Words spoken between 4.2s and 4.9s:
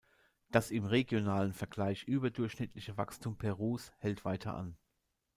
weiter an.